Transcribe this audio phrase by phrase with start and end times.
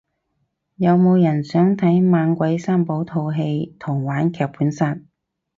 [0.77, 4.99] 有冇人想睇猛鬼三寶套戲同玩劇本殺